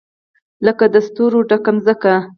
لکه 0.65 0.85
د 0.93 0.95
ستورو 1.07 1.39
ډکه 1.49 1.71
مځکه 1.75 2.13